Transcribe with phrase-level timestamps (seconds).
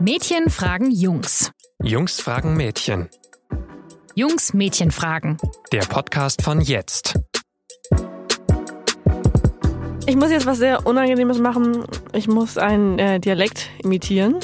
[0.00, 1.50] Mädchen fragen Jungs.
[1.82, 3.08] Jungs fragen Mädchen.
[4.14, 5.38] Jungs Mädchen fragen.
[5.72, 7.18] Der Podcast von jetzt.
[10.06, 11.84] Ich muss jetzt was sehr Unangenehmes machen.
[12.12, 14.36] Ich muss einen äh, Dialekt imitieren.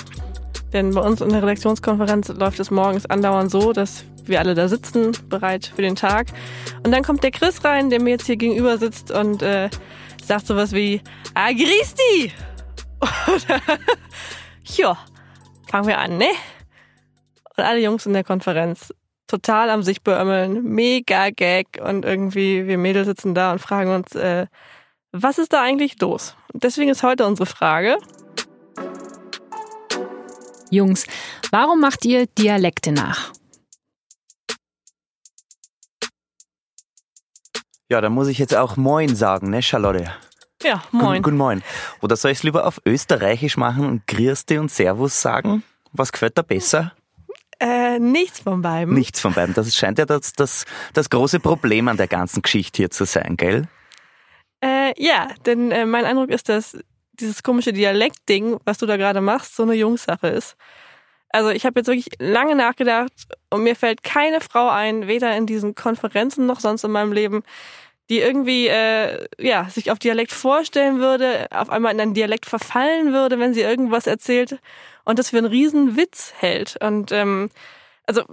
[0.73, 4.67] Denn bei uns in der Redaktionskonferenz läuft es morgens andauernd so, dass wir alle da
[4.67, 6.27] sitzen, bereit für den Tag.
[6.85, 9.71] Und dann kommt der Chris rein, der mir jetzt hier gegenüber sitzt und äh,
[10.25, 11.01] sagt sowas wie,
[11.35, 12.33] ah, grüß die!
[13.31, 13.61] Oder,
[14.65, 14.99] ja,
[15.75, 16.29] fangen wir an, ne?
[17.57, 18.95] Und alle Jungs in der Konferenz
[19.27, 24.15] total am sich beömmeln, mega Gag und irgendwie wir Mädels sitzen da und fragen uns,
[24.15, 24.47] äh,
[25.11, 26.37] was ist da eigentlich los?
[26.53, 27.99] Und deswegen ist heute unsere Frage.
[30.71, 31.09] Jungs,
[31.51, 33.33] warum macht ihr Dialekte nach?
[37.91, 40.13] Ja, da muss ich jetzt auch Moin sagen, ne, Charlotte?
[40.65, 41.23] Ja, moin.
[41.23, 41.63] Guten, Moin.
[42.01, 45.63] Oder soll ich es lieber auf Österreichisch machen und Grüße und Servus sagen?
[45.93, 46.93] Was gefällt dir besser?
[47.61, 48.95] Äh, nichts von beiden.
[48.95, 49.55] Nichts von beiden.
[49.55, 53.37] Das scheint ja das, das, das große Problem an der ganzen Geschichte hier zu sein,
[53.37, 53.69] gell?
[54.63, 56.79] Äh, ja, denn äh, mein Eindruck ist, dass
[57.13, 60.57] dieses komische Dialektding, was du da gerade machst, so eine Jungssache ist.
[61.29, 63.13] Also ich habe jetzt wirklich lange nachgedacht
[63.51, 67.43] und mir fällt keine Frau ein, weder in diesen Konferenzen noch sonst in meinem Leben,
[68.11, 73.13] die irgendwie äh, ja sich auf Dialekt vorstellen würde, auf einmal in einen Dialekt verfallen
[73.13, 74.59] würde, wenn sie irgendwas erzählt
[75.05, 76.77] und das für einen riesen Witz hält.
[76.83, 77.49] Und ähm,
[78.07, 78.25] also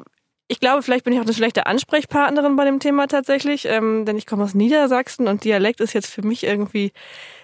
[0.48, 4.18] ich glaube, vielleicht bin ich auch eine schlechte Ansprechpartnerin bei dem Thema tatsächlich, ähm, denn
[4.18, 6.92] ich komme aus Niedersachsen und Dialekt ist jetzt für mich irgendwie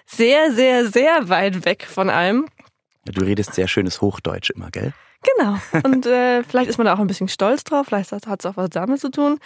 [0.06, 2.48] sehr, sehr, sehr weit weg von allem.
[3.06, 4.94] Ja, du redest sehr schönes Hochdeutsch immer, gell?
[5.36, 5.58] Genau.
[5.84, 8.58] Und äh, vielleicht ist man da auch ein bisschen stolz drauf, vielleicht hat es auch
[8.58, 9.40] was damit zu tun.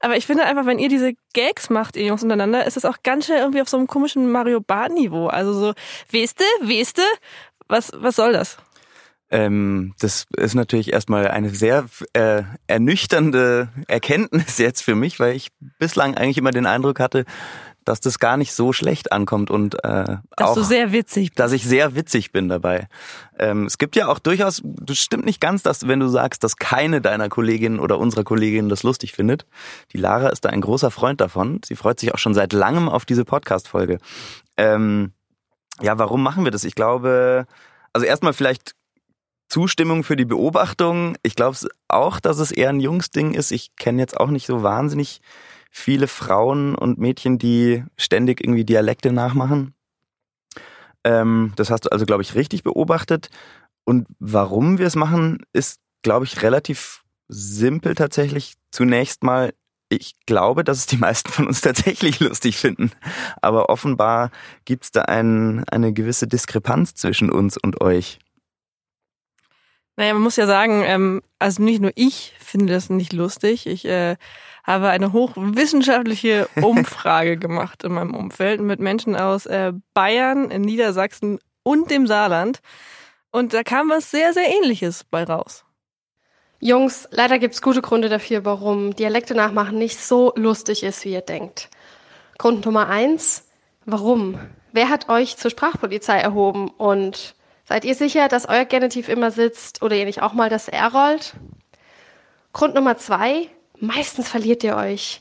[0.00, 2.98] Aber ich finde einfach, wenn ihr diese Gags macht, ihr Jungs untereinander, ist das auch
[3.02, 5.28] ganz schnell irgendwie auf so einem komischen Mario Bart-Niveau.
[5.28, 5.74] Also so,
[6.12, 7.02] weißt du,
[7.68, 8.56] was, was soll das?
[9.30, 15.50] Ähm, das ist natürlich erstmal eine sehr äh, ernüchternde Erkenntnis jetzt für mich, weil ich
[15.78, 17.26] bislang eigentlich immer den Eindruck hatte,
[17.88, 21.38] dass das gar nicht so schlecht ankommt und äh, dass auch, du sehr witzig bist.
[21.38, 22.88] dass ich sehr witzig bin dabei.
[23.38, 26.56] Ähm, es gibt ja auch durchaus, das stimmt nicht ganz, dass wenn du sagst, dass
[26.56, 29.46] keine deiner Kolleginnen oder unserer Kolleginnen das lustig findet.
[29.92, 31.60] Die Lara ist da ein großer Freund davon.
[31.64, 33.98] Sie freut sich auch schon seit langem auf diese Podcast-Folge.
[34.56, 35.12] Ähm,
[35.80, 36.64] ja, warum machen wir das?
[36.64, 37.46] Ich glaube,
[37.92, 38.74] also erstmal vielleicht
[39.48, 41.16] Zustimmung für die Beobachtung.
[41.22, 41.56] Ich glaube
[41.88, 43.50] auch, dass es eher ein Jungsding ist.
[43.50, 45.22] Ich kenne jetzt auch nicht so wahnsinnig
[45.70, 49.74] viele Frauen und Mädchen, die ständig irgendwie Dialekte nachmachen.
[51.04, 53.28] Ähm, das hast du also, glaube ich, richtig beobachtet.
[53.84, 58.54] Und warum wir es machen, ist, glaube ich, relativ simpel tatsächlich.
[58.70, 59.54] Zunächst mal,
[59.88, 62.90] ich glaube, dass es die meisten von uns tatsächlich lustig finden.
[63.40, 64.30] Aber offenbar
[64.64, 68.18] gibt es da ein, eine gewisse Diskrepanz zwischen uns und euch.
[69.98, 73.66] Naja, man muss ja sagen, ähm, also nicht nur ich finde das nicht lustig.
[73.66, 74.14] Ich äh,
[74.62, 81.40] habe eine hochwissenschaftliche Umfrage gemacht in meinem Umfeld mit Menschen aus äh, Bayern, in Niedersachsen
[81.64, 82.60] und dem Saarland.
[83.32, 85.64] Und da kam was sehr, sehr ähnliches bei raus.
[86.60, 91.22] Jungs, leider gibt's gute Gründe dafür, warum Dialekte nachmachen nicht so lustig ist, wie ihr
[91.22, 91.70] denkt.
[92.38, 93.48] Grund Nummer eins,
[93.84, 94.38] warum?
[94.70, 97.34] Wer hat euch zur Sprachpolizei erhoben und
[97.68, 100.90] Seid ihr sicher, dass euer Genitiv immer sitzt oder ihr nicht auch mal das R
[100.90, 101.34] rollt?
[102.54, 105.20] Grund Nummer zwei, meistens verliert ihr euch.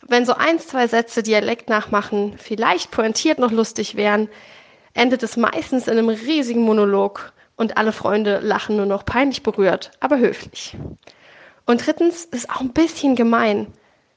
[0.00, 4.30] Wenn so ein, zwei Sätze Dialekt nachmachen vielleicht pointiert noch lustig wären,
[4.94, 9.90] endet es meistens in einem riesigen Monolog und alle Freunde lachen nur noch peinlich berührt,
[10.00, 10.74] aber höflich.
[11.66, 13.66] Und drittens ist auch ein bisschen gemein.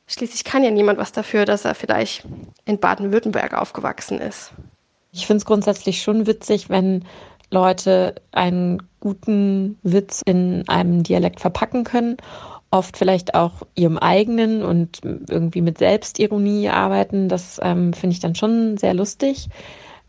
[0.07, 2.25] Schließlich kann ja niemand was dafür, dass er vielleicht
[2.63, 4.53] in Baden-Württemberg aufgewachsen ist.
[5.11, 7.03] Ich finde es grundsätzlich schon witzig, wenn
[7.51, 12.17] Leute einen guten Witz in einem Dialekt verpacken können,
[12.71, 17.27] oft vielleicht auch ihrem eigenen und irgendwie mit Selbstironie arbeiten.
[17.27, 19.49] Das ähm, finde ich dann schon sehr lustig.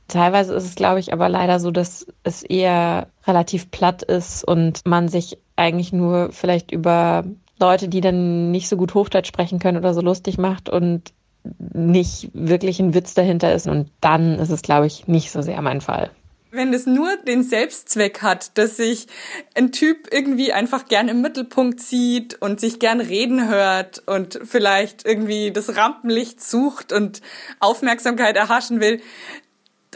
[0.08, 4.87] Teilweise ist es, glaube ich, aber leider so, dass es eher relativ platt ist und
[4.87, 7.25] man sich eigentlich nur vielleicht über
[7.58, 11.12] Leute, die dann nicht so gut Hochdeutsch sprechen können oder so lustig macht und
[11.58, 13.66] nicht wirklich ein Witz dahinter ist.
[13.66, 16.11] Und dann ist es, glaube ich, nicht so sehr mein Fall
[16.52, 19.06] wenn es nur den Selbstzweck hat, dass sich
[19.54, 25.06] ein Typ irgendwie einfach gern im Mittelpunkt sieht und sich gern reden hört und vielleicht
[25.06, 27.22] irgendwie das Rampenlicht sucht und
[27.58, 29.00] Aufmerksamkeit erhaschen will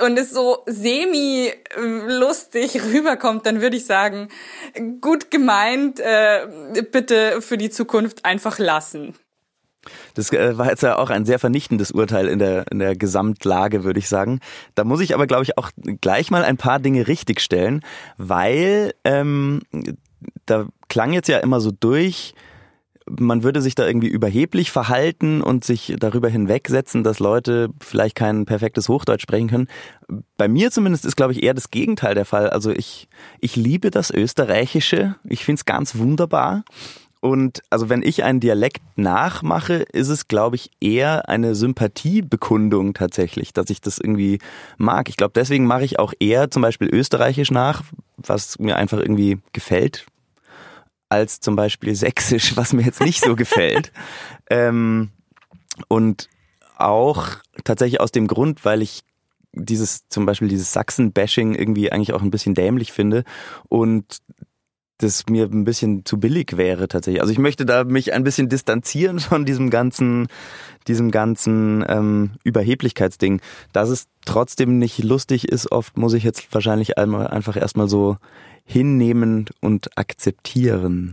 [0.01, 4.29] und es so semi lustig rüberkommt, dann würde ich sagen,
[5.01, 6.47] gut gemeint, äh,
[6.91, 9.15] bitte für die Zukunft einfach lassen.
[10.15, 13.85] Das äh, war jetzt ja auch ein sehr vernichtendes Urteil in der, in der Gesamtlage,
[13.85, 14.41] würde ich sagen.
[14.75, 17.83] Da muss ich aber, glaube ich, auch gleich mal ein paar Dinge richtigstellen,
[18.17, 19.63] weil ähm,
[20.47, 22.35] da klang jetzt ja immer so durch,
[23.09, 28.47] man würde sich da irgendwie überheblich verhalten und sich darüber hinwegsetzen, dass Leute vielleicht kein
[28.47, 29.69] perfektes Hochdeutsch sprechen können.
[30.37, 32.51] Bei mir zumindest ist, glaube ich, eher das Gegenteil der Fall.
[32.51, 33.09] Also ich,
[33.41, 35.15] ich liebe das Österreichische.
[35.25, 36.65] Ich finde es ganz wunderbar.
[37.27, 43.53] Und also wenn ich einen Dialekt nachmache, ist es, glaube ich, eher eine Sympathiebekundung tatsächlich,
[43.53, 44.39] dass ich das irgendwie
[44.79, 45.09] mag.
[45.09, 47.83] Ich glaube, deswegen mache ich auch eher zum Beispiel Österreichisch nach,
[48.17, 50.07] was mir einfach irgendwie gefällt,
[51.09, 53.91] als zum Beispiel Sächsisch, was mir jetzt nicht so gefällt.
[54.49, 55.11] Ähm,
[55.89, 56.29] und
[56.77, 57.27] auch
[57.65, 59.03] tatsächlich aus dem Grund, weil ich
[59.53, 63.25] dieses zum Beispiel dieses Sachsen-Bashing irgendwie eigentlich auch ein bisschen dämlich finde
[63.69, 64.19] und
[64.99, 67.21] das mir ein bisschen zu billig wäre tatsächlich.
[67.21, 70.29] Also ich möchte da mich ein bisschen distanzieren von diesem ganzen,
[70.89, 73.41] diesem ganzen ähm, Überheblichkeitsding.
[73.73, 78.17] Dass es trotzdem nicht lustig ist, oft muss ich jetzt wahrscheinlich einmal einfach erstmal so
[78.65, 81.13] hinnehmen und akzeptieren.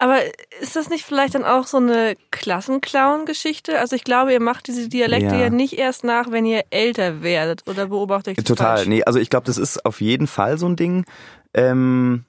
[0.00, 0.18] Aber
[0.60, 3.80] ist das nicht vielleicht dann auch so eine Klassenclown-Geschichte?
[3.80, 5.40] Also ich glaube, ihr macht diese Dialekte ja.
[5.42, 5.50] ja.
[5.50, 8.88] nicht erst nach, wenn ihr älter werdet oder beobachtet euch Total, falsch?
[8.88, 11.04] nee, also ich glaube, das ist auf jeden Fall so ein Ding.
[11.52, 12.24] Ähm,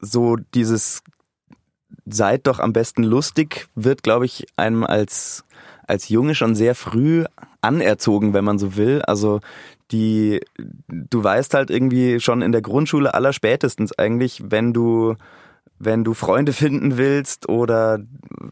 [0.00, 1.02] so dieses
[2.06, 5.44] seid doch am besten lustig wird, glaube ich, einem als
[5.90, 7.24] als Junge schon sehr früh
[7.62, 9.02] anerzogen, wenn man so will.
[9.02, 9.40] Also
[9.90, 10.40] die,
[10.86, 15.16] du weißt halt irgendwie schon in der Grundschule aller spätestens eigentlich, wenn du,
[15.80, 17.98] wenn du Freunde finden willst oder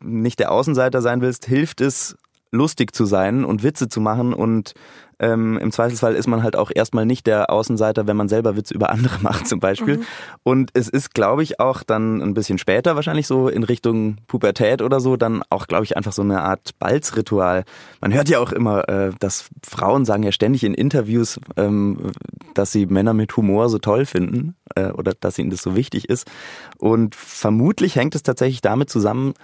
[0.03, 2.17] nicht der Außenseiter sein willst, hilft es,
[2.51, 4.75] lustig zu sein und Witze zu machen und
[5.21, 8.73] ähm, Im Zweifelsfall ist man halt auch erstmal nicht der Außenseiter, wenn man selber Witze
[8.73, 9.99] über andere macht zum Beispiel.
[9.99, 10.05] Mhm.
[10.45, 14.81] Und es ist, glaube ich, auch dann ein bisschen später wahrscheinlich so in Richtung Pubertät
[14.81, 17.65] oder so, dann auch, glaube ich, einfach so eine Art Balzritual.
[18.01, 22.13] Man hört ja auch immer, äh, dass Frauen sagen ja ständig in Interviews, ähm,
[22.55, 26.09] dass sie Männer mit Humor so toll finden äh, oder dass ihnen das so wichtig
[26.09, 26.31] ist.
[26.77, 29.35] Und vermutlich hängt es tatsächlich damit zusammen,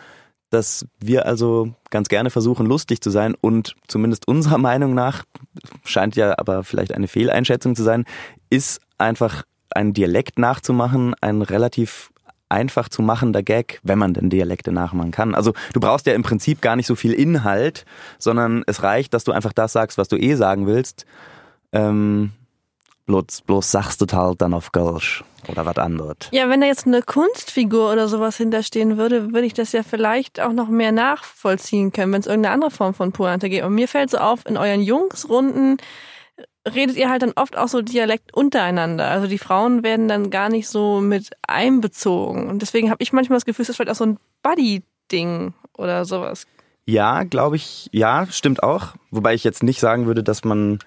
[0.54, 5.24] dass wir also ganz gerne versuchen, lustig zu sein und zumindest unserer Meinung nach,
[5.84, 8.04] scheint ja aber vielleicht eine Fehleinschätzung zu sein,
[8.50, 12.10] ist einfach einen Dialekt nachzumachen ein relativ
[12.48, 15.34] einfach zu machender Gag, wenn man denn Dialekte nachmachen kann.
[15.34, 17.84] Also du brauchst ja im Prinzip gar nicht so viel Inhalt,
[18.18, 21.04] sondern es reicht, dass du einfach das sagst, was du eh sagen willst.
[21.72, 22.30] Ähm,
[23.06, 26.16] bloß, bloß sagst du halt dann auf Kölsch oder was anderes.
[26.32, 30.40] Ja, wenn da jetzt eine Kunstfigur oder sowas hinterstehen würde, würde ich das ja vielleicht
[30.40, 33.64] auch noch mehr nachvollziehen können, wenn es irgendeine andere Form von Pointe geht.
[33.64, 35.78] Und mir fällt so auf, in euren Jungsrunden
[36.66, 39.10] redet ihr halt dann oft auch so Dialekt untereinander.
[39.10, 42.48] Also die Frauen werden dann gar nicht so mit einbezogen.
[42.48, 46.04] Und deswegen habe ich manchmal das Gefühl, es ist vielleicht auch so ein Buddy-Ding oder
[46.04, 46.46] sowas.
[46.86, 48.94] Ja, glaube ich, ja, stimmt auch.
[49.10, 50.78] Wobei ich jetzt nicht sagen würde, dass man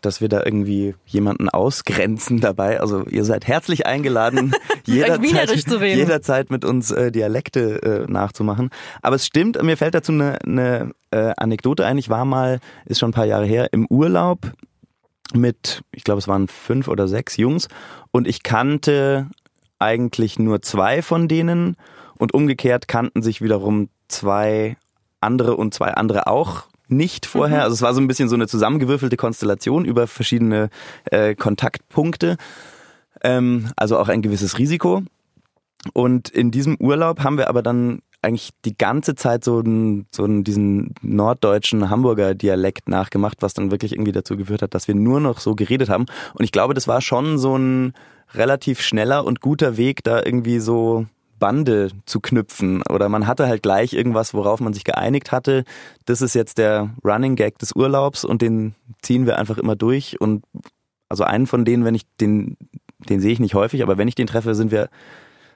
[0.00, 2.80] dass wir da irgendwie jemanden ausgrenzen dabei.
[2.80, 4.52] Also ihr seid herzlich eingeladen,
[4.84, 5.50] jederzeit,
[5.80, 8.70] jederzeit mit uns äh, Dialekte äh, nachzumachen.
[9.02, 11.98] Aber es stimmt, mir fällt dazu eine, eine äh, Anekdote ein.
[11.98, 14.52] Ich war mal, ist schon ein paar Jahre her, im Urlaub
[15.34, 17.68] mit, ich glaube es waren fünf oder sechs Jungs
[18.12, 19.28] und ich kannte
[19.78, 21.76] eigentlich nur zwei von denen
[22.18, 24.76] und umgekehrt kannten sich wiederum zwei
[25.20, 27.58] andere und zwei andere auch nicht vorher.
[27.58, 27.62] Mhm.
[27.64, 30.70] Also es war so ein bisschen so eine zusammengewürfelte Konstellation über verschiedene
[31.06, 32.36] äh, Kontaktpunkte.
[33.22, 35.02] Ähm, also auch ein gewisses Risiko.
[35.92, 40.24] Und in diesem Urlaub haben wir aber dann eigentlich die ganze Zeit so, einen, so
[40.24, 44.96] einen, diesen norddeutschen Hamburger Dialekt nachgemacht, was dann wirklich irgendwie dazu geführt hat, dass wir
[44.96, 46.06] nur noch so geredet haben.
[46.34, 47.92] Und ich glaube, das war schon so ein
[48.34, 51.06] relativ schneller und guter Weg, da irgendwie so
[51.38, 55.64] Bande zu knüpfen oder man hatte halt gleich irgendwas, worauf man sich geeinigt hatte.
[56.06, 60.20] Das ist jetzt der Running Gag des Urlaubs und den ziehen wir einfach immer durch
[60.20, 60.44] und
[61.08, 62.56] also einen von denen, wenn ich den,
[63.08, 64.88] den sehe ich nicht häufig, aber wenn ich den treffe, sind wir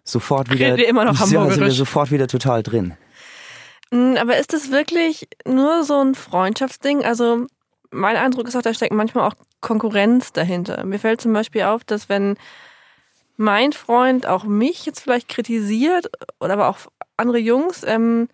[0.04, 2.94] sofort wieder, wir immer noch ja, sind wir sofort wieder total drin.
[3.90, 7.04] Hm, aber ist das wirklich nur so ein Freundschaftsding?
[7.04, 7.46] Also
[7.90, 10.84] mein Eindruck ist auch, da steckt manchmal auch Konkurrenz dahinter.
[10.84, 12.36] Mir fällt zum Beispiel auf, dass wenn
[13.36, 16.10] mein Freund auch mich jetzt vielleicht kritisiert
[16.40, 16.78] oder aber auch
[17.16, 18.28] andere Jungs ähm,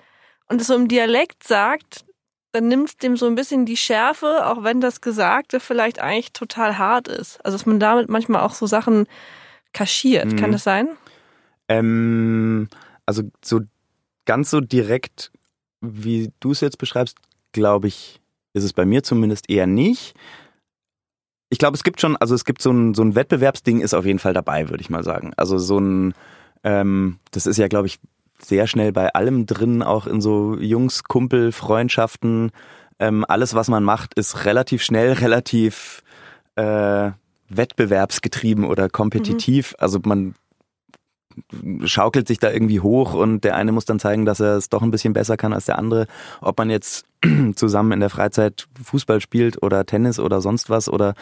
[0.49, 2.05] und es so im Dialekt sagt,
[2.53, 6.33] dann nimmt es dem so ein bisschen die Schärfe, auch wenn das Gesagte vielleicht eigentlich
[6.33, 7.45] total hart ist.
[7.45, 9.07] Also dass man damit manchmal auch so Sachen
[9.73, 10.33] kaschiert.
[10.33, 10.37] Mhm.
[10.37, 10.89] Kann das sein?
[11.69, 12.69] Ähm,
[13.05, 13.61] also so
[14.25, 15.31] ganz so direkt,
[15.81, 17.19] wie du es jetzt beschreibst,
[17.53, 18.21] glaube ich,
[18.55, 20.15] ist es bei mir zumindest eher nicht
[21.51, 24.05] ich glaube, es gibt schon, also es gibt so ein, so ein Wettbewerbsding ist auf
[24.05, 25.33] jeden Fall dabei, würde ich mal sagen.
[25.37, 26.15] Also so ein,
[26.63, 27.99] ähm, das ist ja, glaube ich,
[28.41, 32.51] sehr schnell bei allem drin, auch in so Jungs, Kumpel, Freundschaften.
[32.99, 36.03] Ähm, alles, was man macht, ist relativ schnell, relativ
[36.57, 37.11] äh,
[37.49, 39.73] wettbewerbsgetrieben oder kompetitiv.
[39.73, 39.77] Mhm.
[39.79, 40.35] Also man
[41.85, 44.83] schaukelt sich da irgendwie hoch und der eine muss dann zeigen, dass er es doch
[44.83, 46.07] ein bisschen besser kann als der andere.
[46.41, 47.07] Ob man jetzt
[47.55, 51.15] zusammen in der Freizeit Fußball spielt oder Tennis oder sonst was oder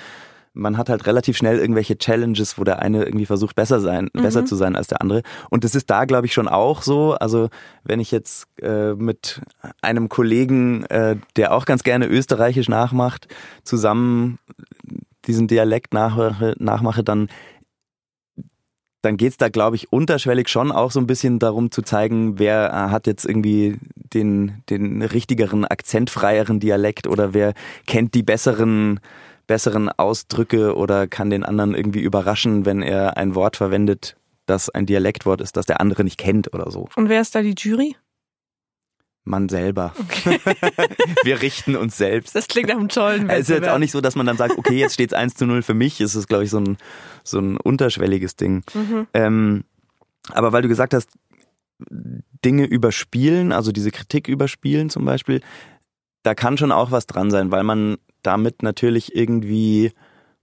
[0.57, 4.23] man hat halt relativ schnell irgendwelche Challenges, wo der eine irgendwie versucht, besser sein, mhm.
[4.23, 5.23] besser zu sein als der andere.
[5.51, 7.13] Und das ist da, glaube ich, schon auch so.
[7.13, 7.51] Also
[7.85, 9.43] wenn ich jetzt äh, mit
[9.83, 13.29] einem Kollegen, äh, der auch ganz gerne Österreichisch nachmacht,
[13.65, 14.39] zusammen
[15.27, 17.29] diesen Dialekt nachmache, nachmache dann
[19.07, 22.71] dann geht's da, glaube ich, unterschwellig schon auch so ein bisschen darum zu zeigen, wer
[22.71, 27.55] äh, hat jetzt irgendwie den, den richtigeren, akzentfreieren Dialekt oder wer
[27.87, 29.01] kennt die besseren
[29.47, 34.87] besseren Ausdrücke oder kann den anderen irgendwie überraschen, wenn er ein Wort verwendet, das ein
[34.87, 36.89] Dialektwort ist, das der andere nicht kennt oder so.
[36.97, 37.95] Und wer ist da die Jury?
[39.28, 39.92] Man selber.
[39.99, 40.38] Okay.
[41.25, 42.37] Wir richten uns selbst.
[42.37, 44.56] Das klingt nach einem tollen Es ist jetzt auch nicht so, dass man dann sagt,
[44.56, 46.00] okay, jetzt steht es 1 zu 0 für mich.
[46.00, 46.76] Es ist, glaube ich, so ein,
[47.25, 48.62] so ein unterschwelliges Ding.
[48.73, 49.09] Mhm.
[49.12, 49.64] Ähm,
[50.28, 51.11] aber weil du gesagt hast,
[52.45, 55.40] Dinge überspielen, also diese Kritik überspielen zum Beispiel,
[56.23, 59.90] da kann schon auch was dran sein, weil man damit natürlich irgendwie,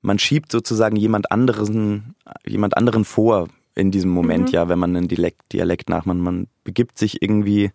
[0.01, 4.53] man schiebt sozusagen jemand anderen, jemand anderen vor in diesem Moment, mhm.
[4.53, 6.17] ja, wenn man einen Dialekt, Dialekt nachmacht.
[6.17, 7.71] Man begibt sich irgendwie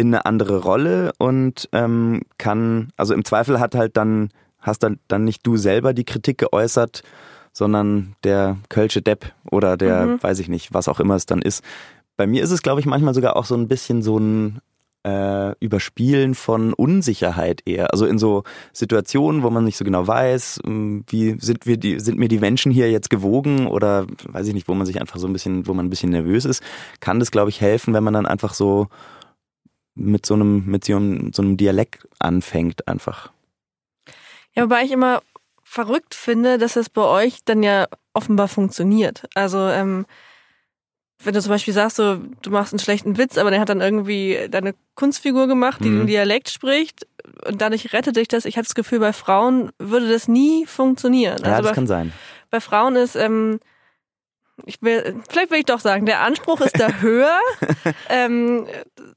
[0.00, 4.98] in eine andere Rolle und ähm, kann, also im Zweifel hat halt dann, hast dann,
[5.08, 7.02] dann nicht du selber die Kritik geäußert,
[7.52, 10.22] sondern der Kölsche Depp oder der, mhm.
[10.22, 11.62] weiß ich nicht, was auch immer es dann ist.
[12.16, 14.60] Bei mir ist es, glaube ich, manchmal sogar auch so ein bisschen so ein
[15.06, 17.92] äh, Überspielen von Unsicherheit eher.
[17.92, 22.00] Also in so Situationen, wo man nicht so genau weiß, ähm, wie sind wir die,
[22.00, 25.18] sind mir die Menschen hier jetzt gewogen oder weiß ich nicht, wo man sich einfach
[25.18, 26.62] so ein bisschen, wo man ein bisschen nervös ist,
[27.00, 28.88] kann das, glaube ich, helfen, wenn man dann einfach so
[30.00, 33.32] mit so einem, mit so einem, so einem Dialekt anfängt einfach.
[34.54, 35.22] Ja, wobei ich immer
[35.62, 39.28] verrückt finde, dass es bei euch dann ja offenbar funktioniert.
[39.34, 40.06] Also ähm,
[41.22, 43.80] wenn du zum Beispiel sagst, so, du machst einen schlechten Witz, aber der hat dann
[43.80, 45.98] irgendwie deine Kunstfigur gemacht, die mhm.
[45.98, 47.06] den Dialekt spricht
[47.46, 48.46] und dadurch rettet dich das.
[48.46, 51.38] Ich habe das Gefühl, bei Frauen würde das nie funktionieren.
[51.44, 52.12] Ja, also das bei, kann sein.
[52.50, 53.60] Bei Frauen ist, ähm,
[54.66, 57.38] ich will, vielleicht will ich doch sagen, der Anspruch ist da höher.
[58.08, 58.66] ähm,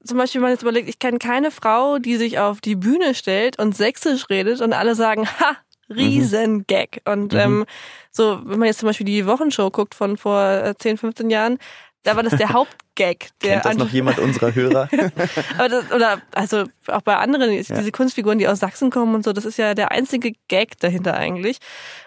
[0.03, 3.15] zum Beispiel, wenn man jetzt überlegt, ich kenne keine Frau, die sich auf die Bühne
[3.15, 5.57] stellt und sächsisch redet und alle sagen, ha,
[5.89, 7.01] riesen Gag.
[7.05, 7.39] Und mhm.
[7.39, 7.65] ähm,
[8.11, 11.57] so, wenn man jetzt zum Beispiel die Wochenshow guckt von vor 10, äh, 15 Jahren,
[12.03, 13.29] da war das der Hauptgag.
[13.41, 14.89] Der Kennt das noch jemand unserer Hörer?
[15.57, 17.61] Aber das, oder also auch bei anderen, ja.
[17.61, 21.15] diese Kunstfiguren, die aus Sachsen kommen und so, das ist ja der einzige Gag dahinter
[21.15, 21.57] eigentlich.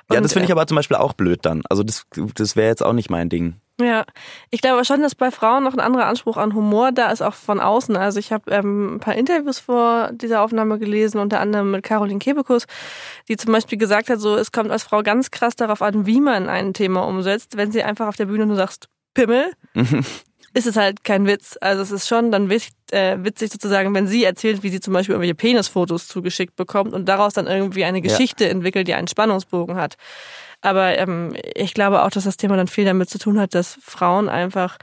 [0.09, 1.63] Und, ja, das finde ich äh, aber zum Beispiel auch blöd dann.
[1.69, 3.61] Also das, das wäre jetzt auch nicht mein Ding.
[3.79, 4.07] Ja,
[4.51, 7.35] ich glaube schon, dass bei Frauen noch ein anderer Anspruch an Humor da ist, auch
[7.35, 7.95] von außen.
[7.95, 12.19] Also ich habe ähm, ein paar Interviews vor dieser Aufnahme gelesen, unter anderem mit Caroline
[12.19, 12.67] Kebekus,
[13.29, 16.23] die zum Beispiel gesagt hat, so es kommt als Frau ganz krass darauf an, wie
[16.23, 17.59] man ein Thema umsetzt.
[17.59, 19.53] Wenn sie einfach auf der Bühne nur sagst, Pimmel,
[20.55, 21.57] ist es halt kein Witz.
[21.61, 24.95] Also es ist schon dann witzig, äh, witzig sozusagen, wenn sie erzählt, wie sie zum
[24.95, 28.51] Beispiel irgendwelche Penisfotos zugeschickt bekommt und daraus dann irgendwie eine Geschichte ja.
[28.51, 29.97] entwickelt, die einen Spannungsbogen hat.
[30.61, 33.79] Aber ähm, ich glaube auch, dass das Thema dann viel damit zu tun hat, dass
[33.83, 34.79] Frauen einfach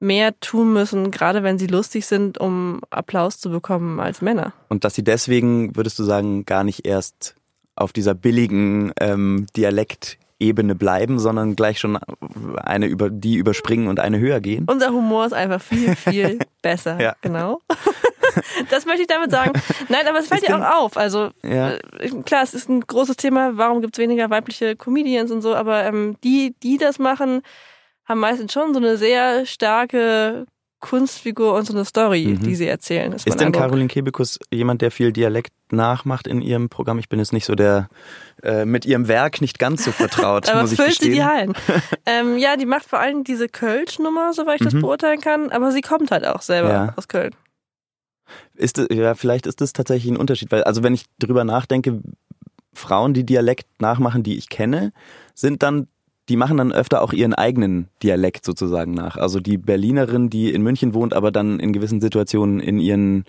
[0.00, 4.52] mehr tun müssen, gerade wenn sie lustig sind, um Applaus zu bekommen als Männer.
[4.68, 7.36] Und dass sie deswegen, würdest du sagen, gar nicht erst
[7.76, 11.98] auf dieser billigen ähm, Dialekt Ebene bleiben, sondern gleich schon
[12.56, 14.66] eine über die überspringen und eine höher gehen.
[14.68, 17.00] Unser Humor ist einfach viel, viel besser.
[17.00, 17.16] ja.
[17.20, 17.60] Genau.
[18.68, 19.52] Das möchte ich damit sagen.
[19.88, 20.96] Nein, aber es fällt dir auch auf.
[20.96, 21.74] Also ja.
[22.00, 25.54] Äh, klar, es ist ein großes Thema, warum gibt es weniger weibliche Comedians und so,
[25.54, 27.42] aber ähm, die, die das machen,
[28.06, 30.46] haben meistens schon so eine sehr starke
[30.84, 32.42] Kunstfigur und so eine Story, mhm.
[32.42, 33.14] die sie erzählen.
[33.14, 36.98] Ist, ist denn Caroline Kebekus jemand, der viel Dialekt nachmacht in ihrem Programm?
[36.98, 37.88] Ich bin jetzt nicht so der
[38.42, 41.12] äh, mit ihrem Werk nicht ganz so vertraut, aber muss ich füllt gestehen.
[41.12, 41.54] sie die Hallen.
[42.06, 44.72] ähm, ja, die macht vor allem diese Kölsch-Nummer, soweit ich mhm.
[44.72, 46.92] das beurteilen kann, aber sie kommt halt auch selber ja.
[46.96, 47.34] aus Köln.
[48.54, 52.02] Ist das, ja, vielleicht ist das tatsächlich ein Unterschied, weil also wenn ich drüber nachdenke,
[52.74, 54.92] Frauen, die Dialekt nachmachen, die ich kenne,
[55.34, 55.88] sind dann
[56.28, 59.16] die machen dann öfter auch ihren eigenen Dialekt sozusagen nach.
[59.16, 63.24] Also die Berlinerin, die in München wohnt, aber dann in gewissen Situationen in ihren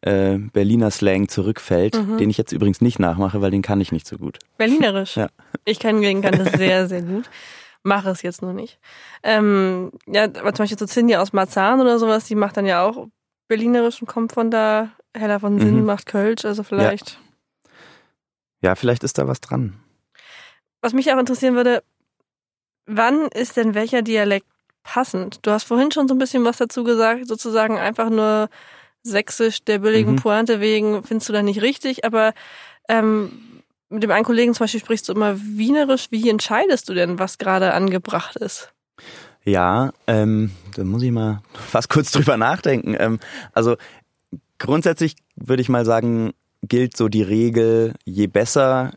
[0.00, 2.18] äh, Berliner Slang zurückfällt, mhm.
[2.18, 4.38] den ich jetzt übrigens nicht nachmache, weil den kann ich nicht so gut.
[4.56, 5.16] Berlinerisch?
[5.16, 5.28] Ja.
[5.64, 7.28] Ich kann, kann das sehr, sehr gut.
[7.82, 8.78] Mache es jetzt nur nicht.
[9.22, 12.84] Ähm, ja, aber zum Beispiel so Cindy aus Marzahn oder sowas, die macht dann ja
[12.84, 13.08] auch
[13.48, 14.90] Berlinerisch und kommt von da.
[15.16, 15.86] Hella von Sinn mhm.
[15.86, 17.18] macht Kölsch, also vielleicht.
[18.62, 18.70] Ja.
[18.70, 19.74] ja, vielleicht ist da was dran.
[20.82, 21.82] Was mich auch interessieren würde,
[22.88, 24.46] Wann ist denn welcher Dialekt
[24.88, 25.40] passend.
[25.42, 28.48] Du hast vorhin schon so ein bisschen was dazu gesagt, sozusagen einfach nur
[29.02, 30.16] sächsisch der billigen Mhm.
[30.16, 32.32] Pointe wegen findest du da nicht richtig, aber
[32.88, 36.06] ähm, mit dem einen Kollegen zum Beispiel sprichst du immer wienerisch.
[36.10, 38.72] Wie entscheidest du denn, was gerade angebracht ist?
[39.44, 42.96] Ja, ähm, da muss ich mal fast kurz drüber nachdenken.
[42.98, 43.18] Ähm,
[43.52, 43.76] also
[44.58, 48.92] grundsätzlich würde ich mal sagen, gilt so die Regel, je besser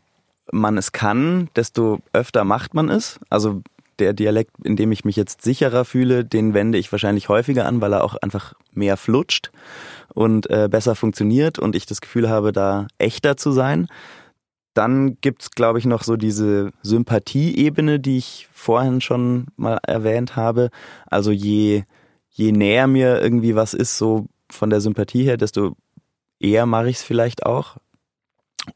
[0.50, 3.20] man es kann, desto öfter macht man es.
[3.30, 3.62] Also
[3.98, 7.80] der Dialekt, in dem ich mich jetzt sicherer fühle, den wende ich wahrscheinlich häufiger an,
[7.80, 9.50] weil er auch einfach mehr flutscht
[10.14, 13.88] und äh, besser funktioniert und ich das Gefühl habe, da echter zu sein.
[14.74, 20.70] Dann gibt's, glaube ich, noch so diese Sympathieebene, die ich vorhin schon mal erwähnt habe.
[21.06, 21.84] Also je,
[22.30, 25.76] je näher mir irgendwie was ist, so von der Sympathie her, desto
[26.40, 27.76] eher mache ich es vielleicht auch.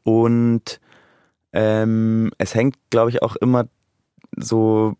[0.03, 0.79] Und
[1.53, 3.67] ähm, es hängt, glaube ich, auch immer
[4.35, 4.95] so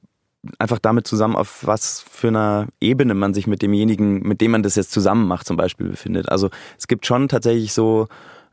[0.59, 4.63] einfach damit zusammen, auf was für einer Ebene man sich mit demjenigen, mit dem man
[4.63, 6.29] das jetzt zusammen macht, zum Beispiel befindet.
[6.29, 8.07] Also es gibt schon tatsächlich so,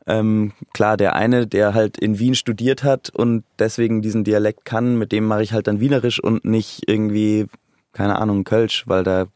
[0.06, 4.96] ähm, klar, der eine, der halt in Wien studiert hat und deswegen diesen Dialekt kann,
[4.96, 7.46] mit dem mache ich halt dann Wienerisch und nicht irgendwie,
[7.92, 9.26] keine Ahnung, Kölsch, weil da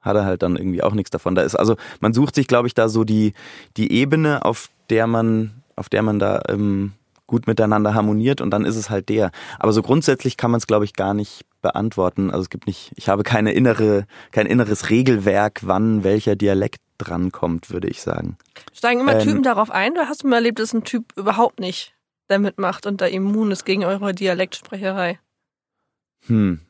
[0.00, 1.34] hat er halt dann irgendwie auch nichts davon.
[1.34, 3.32] Da ist also, man sucht sich, glaube ich, da so die,
[3.76, 6.92] die Ebene, auf der man, auf der man da ähm,
[7.26, 9.30] gut miteinander harmoniert und dann ist es halt der.
[9.58, 12.30] Aber so grundsätzlich kann man es, glaube ich, gar nicht beantworten.
[12.30, 17.70] Also es gibt nicht, ich habe keine innere, kein inneres Regelwerk, wann welcher Dialekt drankommt,
[17.70, 18.36] würde ich sagen.
[18.72, 21.58] Steigen immer Ähm, Typen darauf ein oder hast du mal erlebt, dass ein Typ überhaupt
[21.58, 21.94] nicht
[22.28, 25.18] damit macht und da immun ist gegen eure Dialektsprecherei?
[26.26, 26.60] Hm.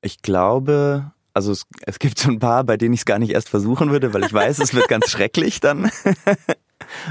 [0.00, 3.32] Ich glaube, also es, es gibt so ein paar, bei denen ich es gar nicht
[3.32, 5.90] erst versuchen würde, weil ich weiß, es wird ganz schrecklich dann.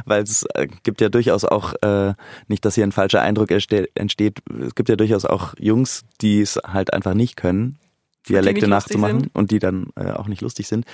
[0.05, 2.13] Weil es äh, gibt ja durchaus auch, äh,
[2.47, 6.41] nicht, dass hier ein falscher Eindruck entste- entsteht, es gibt ja durchaus auch Jungs, die
[6.41, 7.77] es halt einfach nicht können,
[8.27, 9.35] Dialekte nachzumachen sind.
[9.35, 10.85] und die dann äh, auch nicht lustig sind.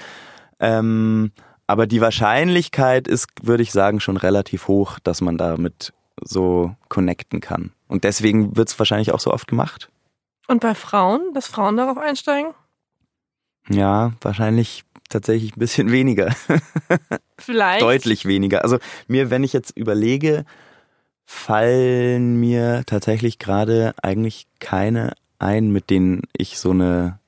[0.60, 1.31] Ähm,
[1.67, 7.41] aber die Wahrscheinlichkeit ist, würde ich sagen, schon relativ hoch, dass man damit so connecten
[7.41, 7.72] kann.
[7.88, 9.89] Und deswegen wird es wahrscheinlich auch so oft gemacht.
[10.48, 12.53] Und bei Frauen, dass Frauen darauf einsteigen?
[13.69, 16.34] Ja, wahrscheinlich tatsächlich ein bisschen weniger.
[17.38, 17.82] Vielleicht.
[17.82, 18.63] Deutlich weniger.
[18.63, 20.45] Also mir, wenn ich jetzt überlege,
[21.26, 27.19] fallen mir tatsächlich gerade eigentlich keine ein, mit denen ich so eine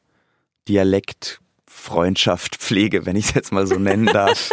[0.67, 4.49] Dialektfreundschaft pflege, wenn ich es jetzt mal so nennen darf.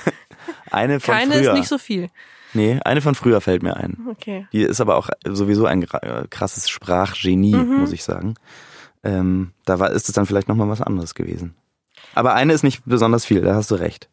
[0.70, 1.52] eine von Keine früher.
[1.52, 2.08] ist nicht so viel.
[2.52, 3.98] nee, eine von früher fällt mir ein.
[4.10, 4.46] Okay.
[4.52, 7.80] Die ist aber auch sowieso ein gra- krasses Sprachgenie, Mhm.
[7.80, 8.34] muss ich sagen.
[9.02, 11.54] Ähm, da war, ist es dann vielleicht nochmal was anderes gewesen.
[12.14, 14.08] Aber eine ist nicht besonders viel, da hast du recht.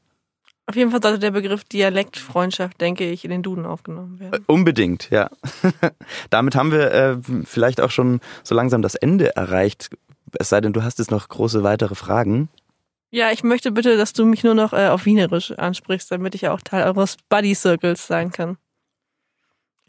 [0.69, 4.43] Auf jeden Fall sollte der Begriff Dialektfreundschaft, denke ich, in den Duden aufgenommen Äh, werden.
[4.47, 5.29] Unbedingt, ja.
[6.29, 9.89] Damit haben wir äh, vielleicht auch schon so langsam das Ende erreicht.
[10.37, 12.49] Es sei denn, du hast jetzt noch große weitere Fragen.
[13.11, 16.41] Ja, ich möchte bitte, dass du mich nur noch äh, auf Wienerisch ansprichst, damit ich
[16.41, 18.57] ja auch Teil eures Buddy Circles sein kann.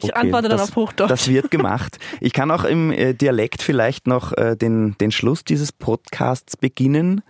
[0.01, 1.09] Ich Okay, antworte dann das- auf Hochdeutsch.
[1.09, 1.97] Das wird gemacht.
[2.21, 7.21] Ich kann auch im äh, Dialekt vielleicht noch äh, den, den Schluss dieses Podcasts beginnen,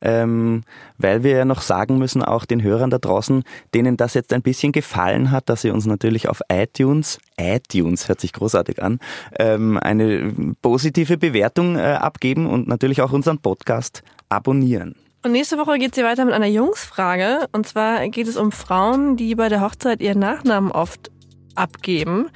[0.00, 0.62] ähm,
[0.98, 3.42] weil wir ja noch sagen müssen, auch den Hörern da draußen,
[3.74, 8.20] denen das jetzt ein bisschen gefallen hat, dass sie uns natürlich auf iTunes, iTunes hört
[8.20, 9.00] sich großartig an,
[9.38, 14.94] ähm, eine positive Bewertung äh, abgeben und natürlich auch unseren Podcast abonnieren.
[15.24, 17.46] Und nächste Woche geht sie weiter mit einer Jungsfrage.
[17.52, 21.11] Und zwar geht es um Frauen, die bei der Hochzeit ihren Nachnamen oft
[21.54, 22.30] abgeben.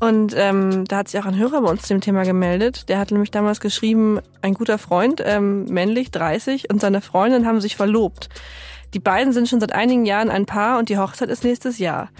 [0.00, 2.88] Und ähm, da hat sich auch ein Hörer bei uns zu dem Thema gemeldet.
[2.88, 7.60] Der hat nämlich damals geschrieben, ein guter Freund, ähm, männlich, 30, und seine Freundin haben
[7.60, 8.28] sich verlobt.
[8.94, 12.10] Die beiden sind schon seit einigen Jahren ein Paar und die Hochzeit ist nächstes Jahr.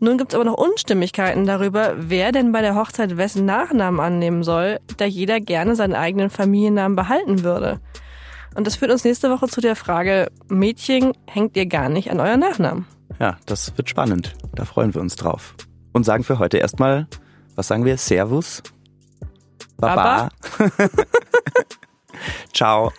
[0.00, 4.44] Nun gibt es aber noch Unstimmigkeiten darüber, wer denn bei der Hochzeit wessen Nachnamen annehmen
[4.44, 7.80] soll, da jeder gerne seinen eigenen Familiennamen behalten würde.
[8.54, 12.20] Und das führt uns nächste Woche zu der Frage, Mädchen, hängt ihr gar nicht an
[12.20, 12.86] euren Nachnamen?
[13.18, 14.34] Ja, das wird spannend.
[14.54, 15.54] Da freuen wir uns drauf.
[15.98, 17.08] Und sagen für heute erstmal,
[17.56, 17.98] was sagen wir?
[17.98, 18.62] Servus.
[19.78, 20.28] Baba.
[22.54, 22.92] Ciao.